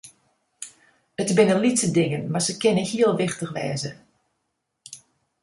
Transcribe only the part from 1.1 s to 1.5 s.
It